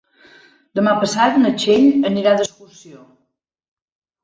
[0.79, 3.07] Demà passat na Txell anirà d'excursió.